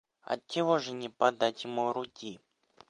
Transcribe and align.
Отчего 0.23 0.79
же 0.79 0.93
не 0.93 1.09
подать 1.09 1.63
ему 1.63 1.93
руки? 1.93 2.39